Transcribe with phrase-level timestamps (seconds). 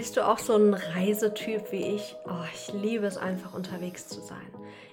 [0.00, 2.16] Bist du auch so ein Reisetyp wie ich?
[2.24, 4.46] Oh, ich liebe es einfach unterwegs zu sein.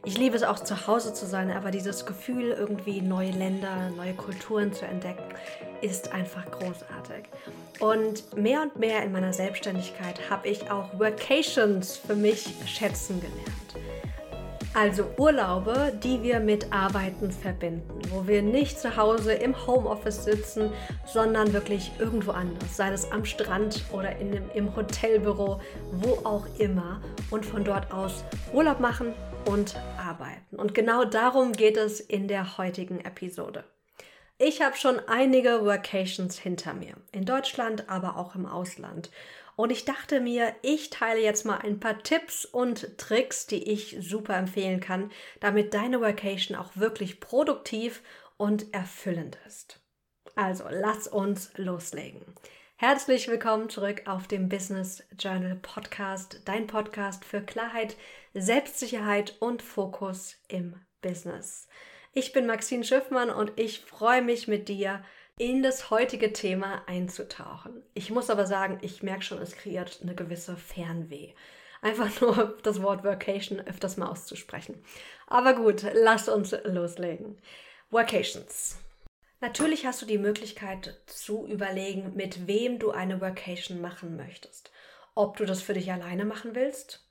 [0.03, 4.13] Ich liebe es auch zu Hause zu sein, aber dieses Gefühl, irgendwie neue Länder, neue
[4.15, 5.23] Kulturen zu entdecken,
[5.79, 7.23] ist einfach großartig.
[7.79, 13.66] Und mehr und mehr in meiner Selbstständigkeit habe ich auch Workations für mich schätzen gelernt.
[14.79, 20.71] Also Urlaube, die wir mit Arbeiten verbinden, wo wir nicht zu Hause im Homeoffice sitzen,
[21.03, 25.59] sondern wirklich irgendwo anders, sei es am Strand oder in dem, im Hotelbüro,
[25.93, 30.57] wo auch immer und von dort aus Urlaub machen und arbeiten.
[30.57, 33.63] Und genau darum geht es in der heutigen Episode.
[34.37, 39.09] Ich habe schon einige Workations hinter mir, in Deutschland, aber auch im Ausland.
[39.57, 43.97] Und ich dachte mir, ich teile jetzt mal ein paar Tipps und Tricks, die ich
[43.99, 48.03] super empfehlen kann, damit deine Vacation auch wirklich produktiv
[48.37, 49.81] und erfüllend ist.
[50.35, 52.35] Also, lass uns loslegen.
[52.75, 57.97] Herzlich willkommen zurück auf dem Business Journal Podcast, dein Podcast für Klarheit,
[58.35, 61.67] Selbstsicherheit und Fokus im Business.
[62.13, 65.03] Ich bin Maxine Schiffmann und ich freue mich mit dir
[65.37, 67.83] in das heutige Thema einzutauchen.
[67.93, 71.33] Ich muss aber sagen, ich merke schon, es kreiert eine gewisse Fernweh.
[71.81, 74.83] Einfach nur das Wort Workation öfters mal auszusprechen.
[75.27, 77.37] Aber gut, lass uns loslegen.
[77.91, 78.77] Workations.
[79.39, 84.71] Natürlich hast du die Möglichkeit zu überlegen, mit wem du eine Workation machen möchtest.
[85.13, 87.07] Ob du das für dich alleine machen willst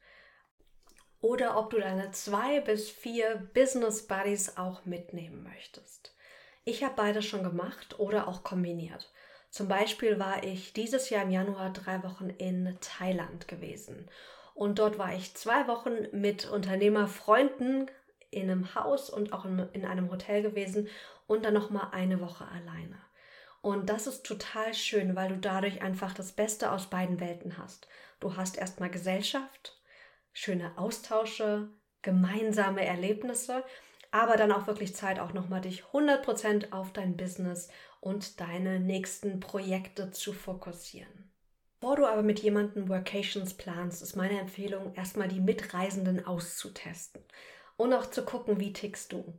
[1.20, 6.15] oder ob du deine zwei bis vier Business Buddies auch mitnehmen möchtest.
[6.68, 9.12] Ich habe beides schon gemacht oder auch kombiniert.
[9.50, 14.10] Zum Beispiel war ich dieses Jahr im Januar drei Wochen in Thailand gewesen.
[14.52, 17.88] Und dort war ich zwei Wochen mit Unternehmerfreunden
[18.32, 20.88] in einem Haus und auch in, einem Hotel gewesen
[21.28, 23.00] und dann nochmal eine Woche alleine.
[23.62, 27.86] Und das ist total schön, weil du dadurch einfach das Beste aus beiden Welten hast.
[28.18, 29.80] Du hast erstmal Gesellschaft,
[30.32, 31.68] schöne Austausche,
[32.02, 33.62] gemeinsame Erlebnisse
[34.16, 37.68] aber dann auch wirklich Zeit, auch nochmal dich 100% auf dein Business
[38.00, 41.30] und deine nächsten Projekte zu fokussieren.
[41.80, 47.22] Bevor du aber mit jemandem Workations planst, ist meine Empfehlung, erstmal die Mitreisenden auszutesten
[47.76, 49.34] und auch zu gucken, wie tickst du.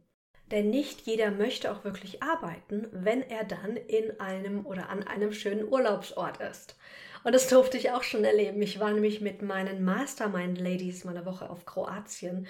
[0.51, 5.33] Denn nicht jeder möchte auch wirklich arbeiten, wenn er dann in einem oder an einem
[5.33, 6.77] schönen Urlaubsort ist.
[7.23, 8.61] Und das durfte ich auch schon erleben.
[8.61, 12.47] Ich war nämlich mit meinen Mastermind-Ladies mal eine Woche auf Kroatien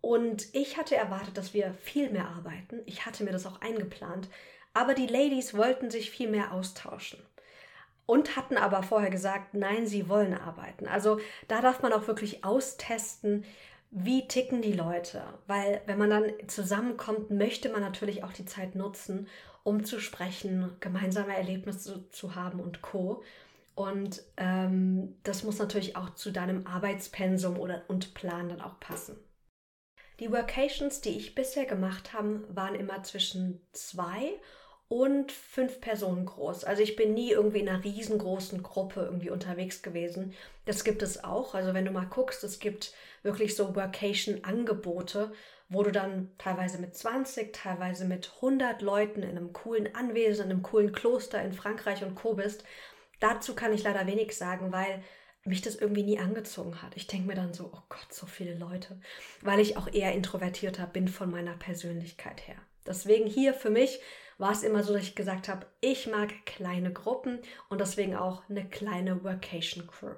[0.00, 2.80] und ich hatte erwartet, dass wir viel mehr arbeiten.
[2.86, 4.28] Ich hatte mir das auch eingeplant.
[4.72, 7.20] Aber die Ladies wollten sich viel mehr austauschen.
[8.06, 10.88] Und hatten aber vorher gesagt, nein, sie wollen arbeiten.
[10.88, 13.44] Also da darf man auch wirklich austesten,
[13.90, 15.22] wie ticken die Leute.
[15.46, 19.28] Weil wenn man dann zusammenkommt, möchte man natürlich auch die Zeit nutzen,
[19.62, 23.22] um zu sprechen, gemeinsame Erlebnisse zu haben und co.
[23.74, 29.16] Und ähm, das muss natürlich auch zu deinem Arbeitspensum oder, und Plan dann auch passen.
[30.20, 34.38] Die Workations, die ich bisher gemacht habe, waren immer zwischen zwei
[34.88, 36.64] und fünf Personen groß.
[36.64, 40.34] Also ich bin nie irgendwie in einer riesengroßen Gruppe irgendwie unterwegs gewesen.
[40.66, 41.54] Das gibt es auch.
[41.54, 42.92] Also wenn du mal guckst, es gibt
[43.22, 45.32] wirklich so Workation-Angebote,
[45.70, 50.50] wo du dann teilweise mit 20, teilweise mit 100 Leuten in einem coolen Anwesen, in
[50.50, 52.34] einem coolen Kloster in Frankreich und Co.
[52.34, 52.64] bist.
[53.20, 55.02] Dazu kann ich leider wenig sagen, weil
[55.44, 56.96] mich das irgendwie nie angezogen hat.
[56.96, 59.00] Ich denke mir dann so, oh Gott, so viele Leute,
[59.42, 62.56] weil ich auch eher introvertierter bin von meiner Persönlichkeit her.
[62.86, 64.00] Deswegen hier für mich
[64.38, 68.48] war es immer so, dass ich gesagt habe, ich mag kleine Gruppen und deswegen auch
[68.48, 70.14] eine kleine Workation Crew.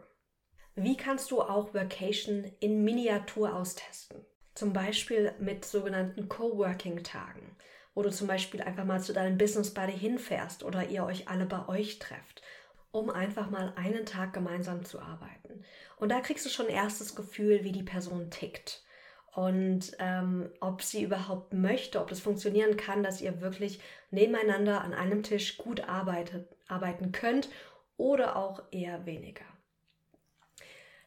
[0.75, 4.25] Wie kannst du auch Workation in Miniatur austesten?
[4.55, 7.57] Zum Beispiel mit sogenannten Coworking-Tagen,
[7.95, 11.47] wo du zum Beispiel einfach mal zu deinem Business Buddy hinfährst oder ihr euch alle
[11.47, 12.43] bei euch trefft
[12.93, 15.65] um einfach mal einen Tag gemeinsam zu arbeiten.
[15.97, 18.83] Und da kriegst du schon ein erstes Gefühl, wie die Person tickt
[19.35, 23.81] und ähm, ob sie überhaupt möchte, ob das funktionieren kann, dass ihr wirklich
[24.11, 27.49] nebeneinander an einem Tisch gut arbeitet, arbeiten könnt
[27.97, 29.45] oder auch eher weniger.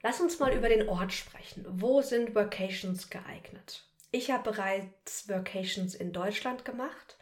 [0.02, 1.66] Lass uns mal über den Ort sprechen.
[1.70, 3.84] Wo sind Workations geeignet?
[4.12, 7.18] Ich habe bereits Workations in Deutschland gemacht,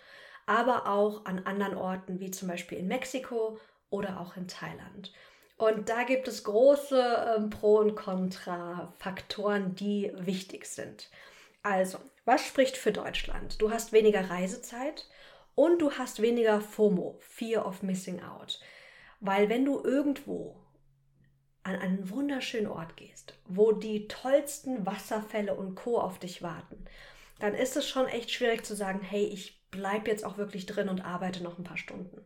[0.45, 3.60] aber auch an anderen Orten wie zum Beispiel in Mexiko
[3.94, 5.13] oder auch in Thailand.
[5.56, 11.10] Und da gibt es große ähm, Pro- und Contra-Faktoren, die wichtig sind.
[11.62, 13.62] Also, was spricht für Deutschland?
[13.62, 15.07] Du hast weniger Reisezeit
[15.54, 18.60] und du hast weniger FOMO, Fear of Missing Out.
[19.19, 20.60] Weil wenn du irgendwo
[21.62, 26.84] an einen wunderschönen Ort gehst, wo die tollsten Wasserfälle und Co auf dich warten,
[27.39, 30.89] dann ist es schon echt schwierig zu sagen, hey, ich bleibe jetzt auch wirklich drin
[30.89, 32.25] und arbeite noch ein paar Stunden.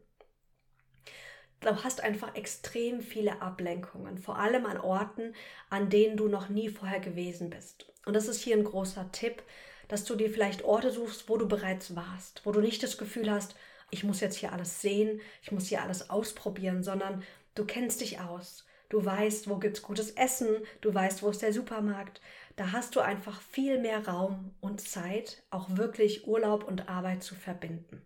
[1.61, 5.33] Du hast einfach extrem viele Ablenkungen, vor allem an Orten,
[5.69, 7.91] an denen du noch nie vorher gewesen bist.
[8.05, 9.43] Und das ist hier ein großer Tipp,
[9.87, 13.31] dass du dir vielleicht Orte suchst, wo du bereits warst, wo du nicht das Gefühl
[13.31, 13.55] hast,
[13.89, 17.23] ich muss jetzt hier alles sehen, ich muss hier alles ausprobieren, sondern
[17.55, 18.65] du kennst dich aus.
[18.89, 20.47] Du weißt, wo gibt es gutes Essen,
[20.79, 22.21] du weißt, wo ist der Supermarkt.
[22.55, 27.35] Da hast du einfach viel mehr Raum und Zeit, auch wirklich Urlaub und Arbeit zu
[27.35, 28.01] verbinden.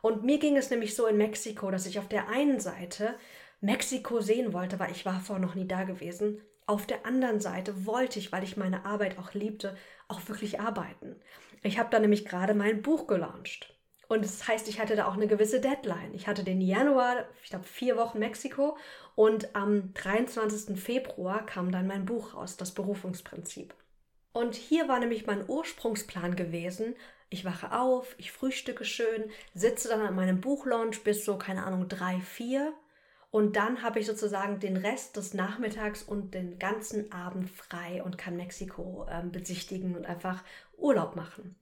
[0.00, 3.14] Und mir ging es nämlich so in Mexiko, dass ich auf der einen Seite
[3.60, 6.40] Mexiko sehen wollte, weil ich war vorher noch nie da gewesen.
[6.66, 11.16] Auf der anderen Seite wollte ich, weil ich meine Arbeit auch liebte, auch wirklich arbeiten.
[11.62, 13.74] Ich habe da nämlich gerade mein Buch gelauncht.
[14.06, 16.14] Und das heißt, ich hatte da auch eine gewisse Deadline.
[16.14, 18.76] Ich hatte den Januar, ich glaube, vier Wochen Mexiko
[19.14, 20.80] und am 23.
[20.80, 23.74] Februar kam dann mein Buch raus, das Berufungsprinzip.
[24.32, 26.94] Und hier war nämlich mein Ursprungsplan gewesen,
[27.30, 31.88] ich wache auf, ich frühstücke schön, sitze dann an meinem Buchlaunch bis so, keine Ahnung,
[31.88, 32.72] drei, vier.
[33.30, 38.16] Und dann habe ich sozusagen den Rest des Nachmittags und den ganzen Abend frei und
[38.16, 40.42] kann Mexiko äh, besichtigen und einfach
[40.78, 41.56] Urlaub machen.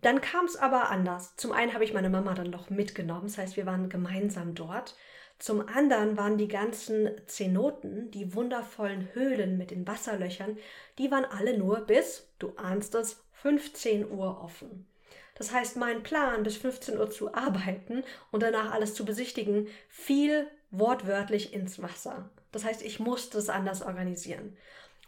[0.00, 1.36] Dann kam es aber anders.
[1.36, 4.96] Zum einen habe ich meine Mama dann noch mitgenommen, das heißt, wir waren gemeinsam dort.
[5.38, 10.56] Zum anderen waren die ganzen Zenoten, die wundervollen Höhlen mit den Wasserlöchern,
[10.98, 14.86] die waren alle nur bis, du ahnst es, 15 Uhr offen.
[15.34, 20.46] Das heißt, mein Plan, bis 15 Uhr zu arbeiten und danach alles zu besichtigen, fiel
[20.70, 22.30] wortwörtlich ins Wasser.
[22.52, 24.56] Das heißt, ich musste es anders organisieren.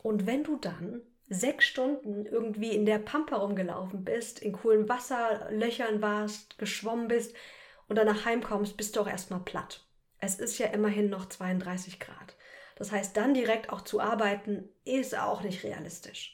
[0.02, 6.02] Und wenn du dann sechs Stunden irgendwie in der Pampa rumgelaufen bist, in coolen Wasserlöchern
[6.02, 7.34] warst, geschwommen bist
[7.88, 9.86] und danach heimkommst, bist du auch erstmal platt.
[10.18, 12.36] Es ist ja immerhin noch 32 Grad.
[12.74, 16.33] Das heißt, dann direkt auch zu arbeiten, ist auch nicht realistisch.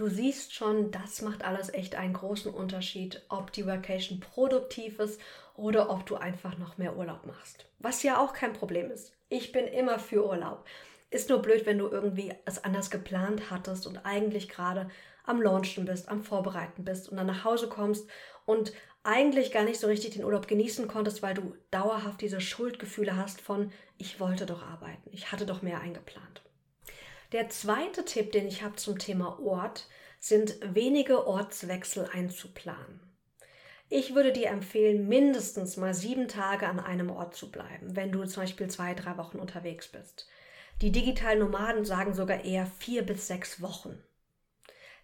[0.00, 5.20] Du siehst schon, das macht alles echt einen großen Unterschied, ob die Vacation produktiv ist
[5.56, 7.66] oder ob du einfach noch mehr Urlaub machst.
[7.80, 9.12] Was ja auch kein Problem ist.
[9.28, 10.64] Ich bin immer für Urlaub.
[11.10, 14.88] Ist nur blöd, wenn du irgendwie es anders geplant hattest und eigentlich gerade
[15.26, 18.08] am Launchen bist, am Vorbereiten bist und dann nach Hause kommst
[18.46, 23.18] und eigentlich gar nicht so richtig den Urlaub genießen konntest, weil du dauerhaft diese Schuldgefühle
[23.18, 26.40] hast von, ich wollte doch arbeiten, ich hatte doch mehr eingeplant.
[27.32, 29.88] Der zweite Tipp, den ich habe zum Thema Ort,
[30.18, 33.00] sind wenige Ortswechsel einzuplanen.
[33.88, 38.24] Ich würde dir empfehlen, mindestens mal sieben Tage an einem Ort zu bleiben, wenn du
[38.24, 40.28] zum Beispiel zwei, drei Wochen unterwegs bist.
[40.80, 44.02] Die digitalen Nomaden sagen sogar eher vier bis sechs Wochen.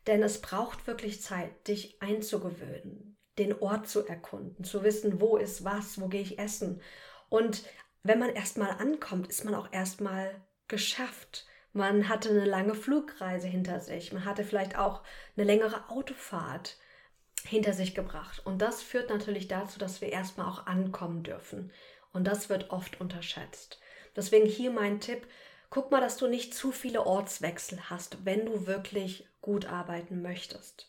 [0.06, 5.64] Denn es braucht wirklich Zeit, dich einzugewöhnen, den Ort zu erkunden, zu wissen, wo ist
[5.64, 6.80] was, wo gehe ich essen.
[7.28, 7.64] Und
[8.02, 11.46] wenn man erstmal ankommt, ist man auch erstmal geschafft.
[11.76, 14.10] Man hatte eine lange Flugreise hinter sich.
[14.10, 15.02] Man hatte vielleicht auch
[15.36, 16.78] eine längere Autofahrt
[17.44, 18.40] hinter sich gebracht.
[18.46, 21.70] Und das führt natürlich dazu, dass wir erstmal auch ankommen dürfen.
[22.14, 23.78] Und das wird oft unterschätzt.
[24.16, 25.26] Deswegen hier mein Tipp,
[25.68, 30.88] guck mal, dass du nicht zu viele Ortswechsel hast, wenn du wirklich gut arbeiten möchtest.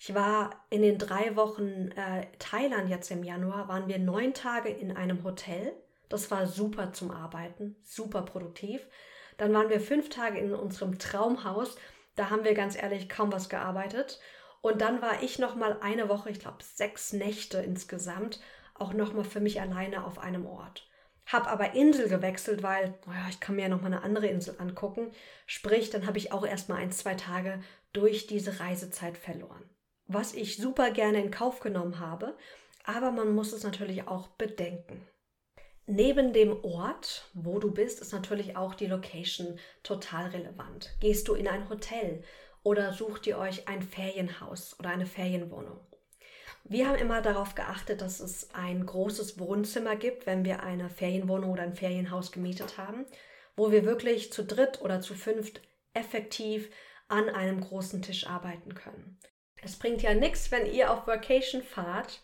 [0.00, 4.68] Ich war in den drei Wochen äh, Thailand jetzt im Januar, waren wir neun Tage
[4.68, 5.72] in einem Hotel.
[6.08, 8.84] Das war super zum Arbeiten, super produktiv.
[9.36, 11.76] Dann waren wir fünf Tage in unserem Traumhaus.
[12.16, 14.20] Da haben wir ganz ehrlich kaum was gearbeitet.
[14.60, 18.40] Und dann war ich noch mal eine Woche, ich glaube sechs Nächte insgesamt,
[18.74, 20.88] auch noch mal für mich alleine auf einem Ort.
[21.26, 24.56] Hab aber Insel gewechselt, weil naja, ich kann mir ja noch mal eine andere Insel
[24.58, 25.10] angucken.
[25.46, 27.62] Sprich, dann habe ich auch erst mal ein, zwei Tage
[27.92, 29.68] durch diese Reisezeit verloren.
[30.06, 32.36] Was ich super gerne in Kauf genommen habe,
[32.84, 35.06] aber man muss es natürlich auch bedenken.
[35.86, 40.96] Neben dem Ort, wo du bist, ist natürlich auch die Location total relevant.
[41.00, 42.22] Gehst du in ein Hotel
[42.62, 45.78] oder sucht ihr euch ein Ferienhaus oder eine Ferienwohnung?
[46.64, 51.50] Wir haben immer darauf geachtet, dass es ein großes Wohnzimmer gibt, wenn wir eine Ferienwohnung
[51.52, 53.04] oder ein Ferienhaus gemietet haben,
[53.54, 55.60] wo wir wirklich zu dritt oder zu fünft
[55.92, 56.70] effektiv
[57.08, 59.18] an einem großen Tisch arbeiten können.
[59.62, 62.22] Es bringt ja nichts, wenn ihr auf Vacation fahrt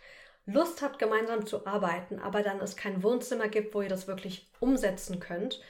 [0.53, 4.51] Lust habt, gemeinsam zu arbeiten, aber dann es kein Wohnzimmer gibt, wo ihr das wirklich
[4.61, 5.61] umsetzen könnt.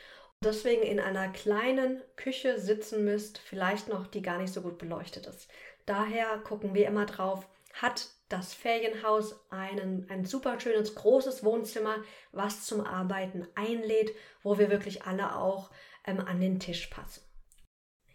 [0.43, 5.27] Deswegen in einer kleinen Küche sitzen müsst, vielleicht noch, die gar nicht so gut beleuchtet
[5.27, 5.51] ist.
[5.87, 11.97] Daher gucken wir immer drauf, hat das Ferienhaus einen, ein super schönes großes Wohnzimmer,
[12.33, 15.71] was zum Arbeiten einlädt, wo wir wirklich alle auch
[16.07, 17.23] ähm, an den Tisch passen.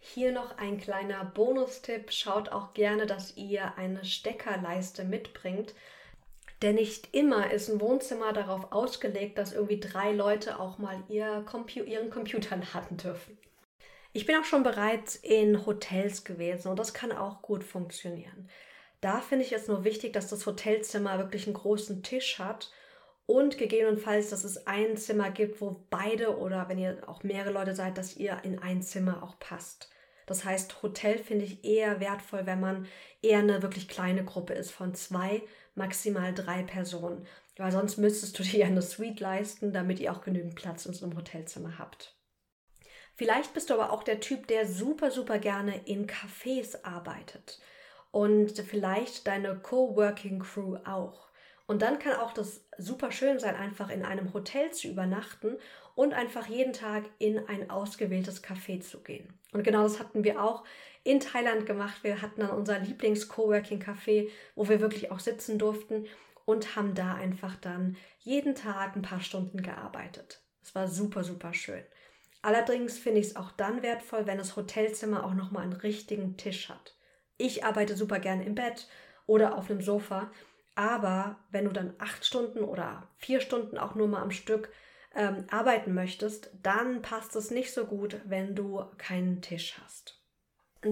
[0.00, 2.12] Hier noch ein kleiner Bonustipp.
[2.12, 5.74] Schaut auch gerne, dass ihr eine Steckerleiste mitbringt,
[6.62, 11.44] denn nicht immer ist ein Wohnzimmer darauf ausgelegt, dass irgendwie drei Leute auch mal ihr
[11.46, 13.38] Compu ihren Computer laden dürfen.
[14.12, 18.48] Ich bin auch schon bereits in Hotels gewesen und das kann auch gut funktionieren.
[19.02, 22.72] Da finde ich es nur wichtig, dass das Hotelzimmer wirklich einen großen Tisch hat
[23.26, 27.74] und gegebenenfalls, dass es ein Zimmer gibt, wo beide oder wenn ihr auch mehrere Leute
[27.74, 29.90] seid, dass ihr in ein Zimmer auch passt.
[30.26, 32.86] Das heißt, Hotel finde ich eher wertvoll, wenn man
[33.22, 35.42] eher eine wirklich kleine Gruppe ist von zwei,
[35.76, 37.26] maximal drei Personen.
[37.56, 41.06] Weil sonst müsstest du dir eine Suite leisten, damit ihr auch genügend Platz in so
[41.06, 42.14] einem Hotelzimmer habt.
[43.14, 47.60] Vielleicht bist du aber auch der Typ, der super, super gerne in Cafés arbeitet.
[48.10, 51.26] Und vielleicht deine Coworking Crew auch.
[51.66, 55.56] Und dann kann auch das super schön sein, einfach in einem Hotel zu übernachten
[55.94, 59.32] und einfach jeden Tag in ein ausgewähltes Café zu gehen.
[59.52, 60.64] Und genau das hatten wir auch
[61.06, 62.02] in Thailand gemacht.
[62.02, 66.06] Wir hatten dann unser Lieblings-Coworking-Café, wo wir wirklich auch sitzen durften
[66.44, 70.42] und haben da einfach dann jeden Tag ein paar Stunden gearbeitet.
[70.62, 71.82] Es war super, super schön.
[72.42, 76.68] Allerdings finde ich es auch dann wertvoll, wenn das Hotelzimmer auch nochmal einen richtigen Tisch
[76.68, 76.96] hat.
[77.38, 78.88] Ich arbeite super gerne im Bett
[79.26, 80.30] oder auf einem Sofa
[80.76, 84.70] aber wenn du dann acht Stunden oder vier Stunden auch nur mal am Stück
[85.14, 90.22] ähm, arbeiten möchtest, dann passt es nicht so gut, wenn du keinen Tisch hast.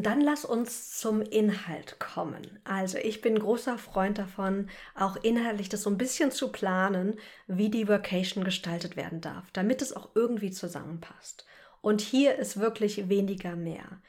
[0.03, 2.59] Dann lass uns zum Inhalt kommen.
[2.65, 7.71] Also ich bin großer Freund davon, auch inhaltlich das so ein bisschen zu planen, wie
[7.71, 11.47] die Vacation gestaltet werden darf, damit es auch irgendwie zusammenpasst.
[11.81, 14.01] Und hier ist wirklich weniger mehr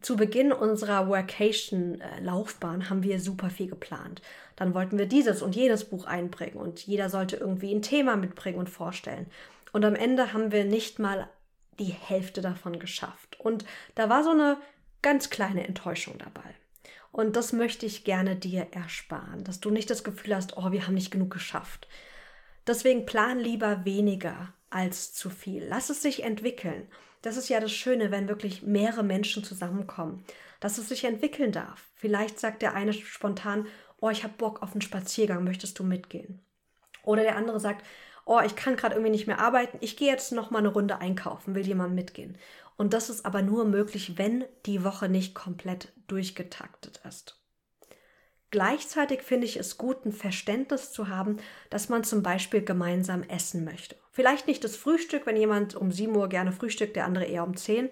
[0.00, 4.22] zu Beginn unserer Workation-Laufbahn haben wir super viel geplant.
[4.56, 8.58] Dann wollten wir dieses und jenes Buch einbringen und jeder sollte irgendwie ein Thema mitbringen
[8.58, 9.26] und vorstellen.
[9.72, 11.28] Und am Ende haben wir nicht mal
[11.78, 13.40] die Hälfte davon geschafft.
[13.40, 13.64] Und
[13.94, 14.58] da war so eine
[15.04, 16.54] ganz kleine Enttäuschung dabei.
[17.12, 20.86] Und das möchte ich gerne dir ersparen, dass du nicht das Gefühl hast, oh, wir
[20.86, 21.86] haben nicht genug geschafft.
[22.66, 25.62] Deswegen plan lieber weniger als zu viel.
[25.68, 26.88] Lass es sich entwickeln.
[27.20, 30.24] Das ist ja das Schöne, wenn wirklich mehrere Menschen zusammenkommen,
[30.58, 31.84] dass es sich entwickeln darf.
[31.94, 33.66] Vielleicht sagt der eine spontan,
[34.00, 36.40] oh, ich habe Bock auf einen Spaziergang, möchtest du mitgehen?
[37.04, 37.84] Oder der andere sagt,
[38.24, 40.98] oh, ich kann gerade irgendwie nicht mehr arbeiten, ich gehe jetzt noch mal eine Runde
[40.98, 42.38] einkaufen, will jemand mitgehen?
[42.76, 47.40] Und das ist aber nur möglich, wenn die Woche nicht komplett durchgetaktet ist.
[48.50, 51.38] Gleichzeitig finde ich es gut, ein Verständnis zu haben,
[51.70, 53.96] dass man zum Beispiel gemeinsam essen möchte.
[54.12, 57.56] Vielleicht nicht das Frühstück, wenn jemand um 7 Uhr gerne frühstückt, der andere eher um
[57.56, 57.90] 10,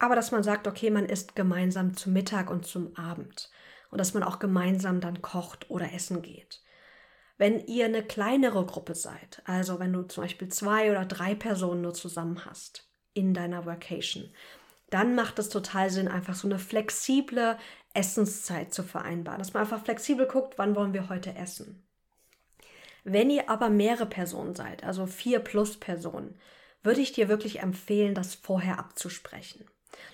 [0.00, 3.48] aber dass man sagt, okay, man isst gemeinsam zum Mittag und zum Abend
[3.92, 6.60] und dass man auch gemeinsam dann kocht oder essen geht.
[7.38, 11.82] Wenn ihr eine kleinere Gruppe seid, also wenn du zum Beispiel zwei oder drei Personen
[11.82, 14.30] nur zusammen hast in deiner Vacation,
[14.90, 17.56] dann macht es total Sinn, einfach so eine flexible
[17.94, 19.38] Essenszeit zu vereinbaren.
[19.38, 21.82] Dass man einfach flexibel guckt, wann wollen wir heute essen.
[23.04, 26.38] Wenn ihr aber mehrere Personen seid, also vier plus Personen,
[26.82, 29.64] würde ich dir wirklich empfehlen, das vorher abzusprechen.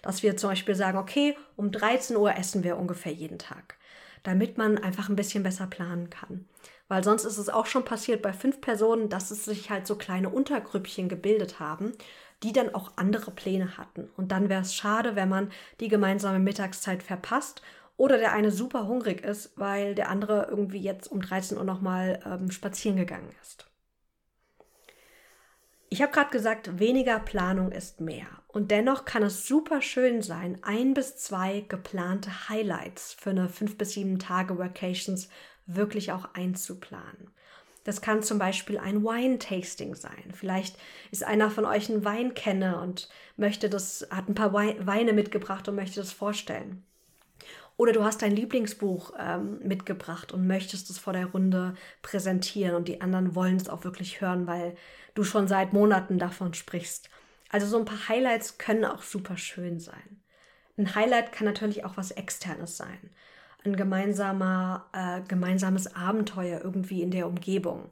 [0.03, 3.77] Dass wir zum Beispiel sagen, okay, um 13 Uhr essen wir ungefähr jeden Tag,
[4.23, 6.49] damit man einfach ein bisschen besser planen kann.
[6.89, 9.97] Weil sonst ist es auch schon passiert bei fünf Personen, dass es sich halt so
[9.97, 11.93] kleine Untergrüppchen gebildet haben
[12.43, 14.11] die dann auch andere Pläne hatten.
[14.17, 17.63] Und dann wäre es schade, wenn man die gemeinsame Mittagszeit verpasst
[17.97, 22.21] oder der eine super hungrig ist, weil der andere irgendwie jetzt um 13 Uhr nochmal
[22.25, 23.67] ähm, spazieren gegangen ist.
[25.91, 28.27] Ich habe gerade gesagt, weniger Planung ist mehr.
[28.47, 33.79] Und dennoch kann es super schön sein, ein bis zwei geplante Highlights für eine fünf
[33.79, 35.29] bis sieben Tage Vacations
[35.69, 37.31] wirklich auch einzuplanen.
[37.85, 40.33] Das kann zum Beispiel ein Wine-Tasting sein.
[40.35, 40.77] Vielleicht
[41.11, 45.77] ist einer von euch ein Weinkenner und möchte das, hat ein paar Weine mitgebracht und
[45.77, 46.85] möchte das vorstellen.
[47.77, 52.89] Oder du hast dein Lieblingsbuch ähm, mitgebracht und möchtest es vor der Runde präsentieren und
[52.89, 54.75] die anderen wollen es auch wirklich hören, weil
[55.15, 57.09] du schon seit Monaten davon sprichst.
[57.51, 60.21] Also so ein paar Highlights können auch super schön sein.
[60.77, 63.11] Ein Highlight kann natürlich auch was Externes sein
[63.65, 67.91] ein gemeinsamer, äh, gemeinsames Abenteuer irgendwie in der Umgebung.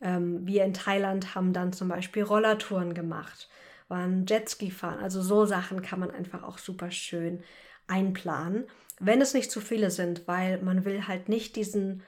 [0.00, 3.48] Ähm, wir in Thailand haben dann zum Beispiel Rollertouren gemacht,
[3.88, 5.00] waren Jetski fahren.
[5.00, 7.42] Also so Sachen kann man einfach auch super schön
[7.86, 8.64] einplanen,
[8.98, 12.02] wenn es nicht zu viele sind, weil man will halt nicht diesen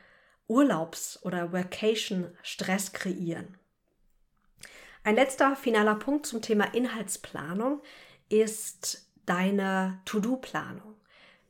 [0.49, 3.59] Urlaubs- oder Vacation-Stress kreieren.
[5.05, 7.81] Ein letzter finaler Punkt zum Thema Inhaltsplanung
[8.28, 10.88] ist deine To-Do-Planung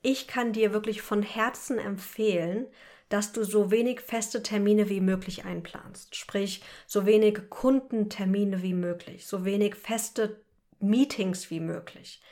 [0.08, 2.66] ich kann dir wirklich von Herzen empfehlen,
[3.10, 6.16] dass du so wenig feste Termine wie möglich einplanst.
[6.16, 10.40] Sprich, so wenig Kundentermine wie möglich, so wenig feste
[10.80, 12.22] Meetings wie möglich.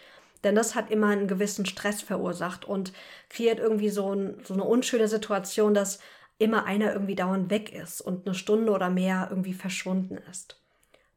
[0.42, 2.94] Denn das hat immer einen gewissen Stress verursacht und
[3.28, 5.98] kreiert irgendwie so, ein, so eine unschöne Situation, dass
[6.38, 10.62] immer einer irgendwie dauernd weg ist und eine Stunde oder mehr irgendwie verschwunden ist.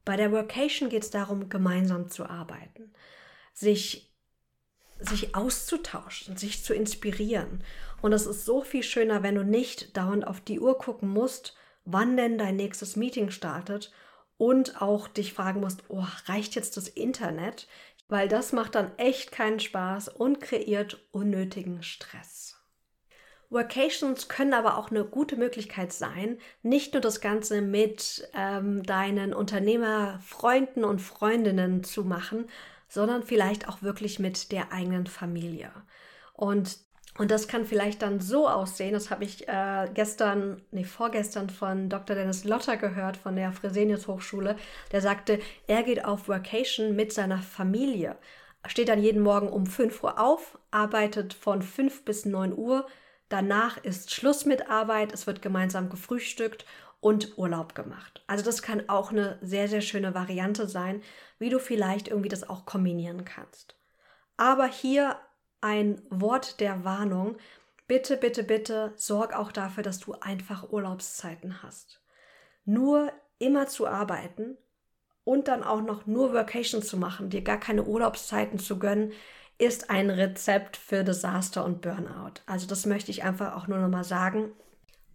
[0.03, 2.93] Bei der Workation geht es darum, gemeinsam zu arbeiten,
[3.53, 4.08] sich
[4.99, 7.63] sich auszutauschen, sich zu inspirieren.
[8.01, 11.55] Und es ist so viel schöner, wenn du nicht dauernd auf die Uhr gucken musst,
[11.85, 13.91] wann denn dein nächstes Meeting startet
[14.37, 17.67] und auch dich fragen musst, oh, reicht jetzt das Internet?
[18.07, 22.59] Weil das macht dann echt keinen Spaß und kreiert unnötigen Stress.
[23.51, 29.33] Workations können aber auch eine gute Möglichkeit sein, nicht nur das Ganze mit ähm, deinen
[29.33, 32.47] Unternehmerfreunden und Freundinnen zu machen,
[32.89, 35.71] sondern vielleicht auch wirklich mit der eigenen Familie.
[36.33, 36.79] Und,
[37.17, 41.89] und das kann vielleicht dann so aussehen, das habe ich äh, gestern, nee, vorgestern von
[41.89, 42.15] Dr.
[42.15, 44.57] Dennis Lotter gehört von der Fresenius Hochschule,
[44.91, 48.17] der sagte, er geht auf Workation mit seiner Familie,
[48.65, 52.85] steht dann jeden Morgen um 5 Uhr auf, arbeitet von 5 bis 9 Uhr,
[53.29, 56.65] Danach ist Schluss mit Arbeit, es wird gemeinsam gefrühstückt
[57.01, 58.23] und Urlaub gemacht.
[58.27, 61.01] Also das kann auch eine sehr, sehr schöne Variante sein,
[61.37, 63.75] wie du vielleicht irgendwie das auch kombinieren kannst.
[64.37, 65.17] Aber hier
[65.61, 67.37] ein Wort der Warnung.
[67.87, 72.01] Bitte, bitte, bitte sorg auch dafür, dass du einfach Urlaubszeiten hast.
[72.65, 74.57] Nur immer zu arbeiten
[75.23, 79.13] und dann auch noch nur Vacation zu machen, dir gar keine Urlaubszeiten zu gönnen,
[79.57, 82.41] ist ein Rezept für Desaster und Burnout.
[82.45, 84.51] Also das möchte ich einfach auch nur noch mal sagen.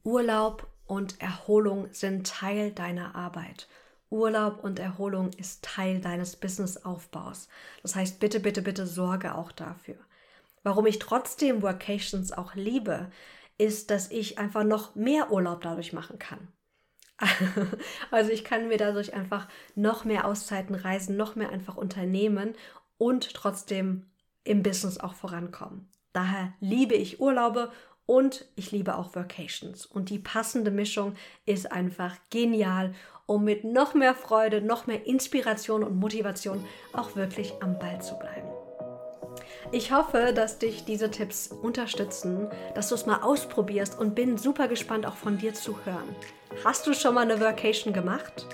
[0.02, 3.68] Urlaub und Erholung sind Teil deiner Arbeit.
[4.10, 7.48] Urlaub und Erholung ist Teil deines Businessaufbaus.
[7.82, 9.96] Das heißt, bitte, bitte, bitte sorge auch dafür.
[10.62, 13.10] Warum ich trotzdem Workations auch liebe,
[13.58, 16.48] ist, dass ich einfach noch mehr Urlaub dadurch machen kann.
[18.10, 22.54] also ich kann mir dadurch einfach noch mehr Auszeiten reisen, noch mehr einfach unternehmen
[22.98, 24.06] und trotzdem
[24.42, 25.88] im Business auch vorankommen.
[26.12, 27.72] Daher liebe ich Urlaube
[28.06, 29.86] und ich liebe auch Vacations.
[29.86, 31.14] Und die passende Mischung
[31.46, 32.94] ist einfach genial,
[33.26, 38.18] um mit noch mehr Freude, noch mehr Inspiration und Motivation auch wirklich am Ball zu
[38.18, 38.48] bleiben.
[39.72, 44.68] Ich hoffe, dass dich diese Tipps unterstützen, dass du es mal ausprobierst und bin super
[44.68, 46.14] gespannt auch von dir zu hören.
[46.64, 48.46] Hast du schon mal eine Vacation gemacht?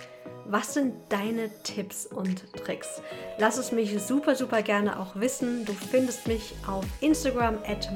[0.46, 3.02] Was sind deine Tipps und Tricks?
[3.38, 5.64] Lass es mich super, super gerne auch wissen.
[5.64, 7.88] Du findest mich auf Instagram at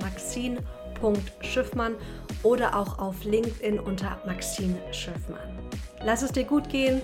[1.10, 1.94] maxine.schiffmann
[2.42, 5.58] oder auch auf LinkedIn unter Maxine Schiffmann.
[6.04, 7.00] Lass es dir gut gehen.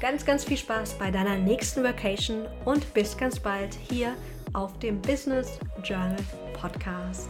[0.00, 4.14] Ganz, ganz viel Spaß bei deiner nächsten Vacation und bis ganz bald hier
[4.54, 6.16] auf dem Business Journal
[6.54, 7.28] Podcast.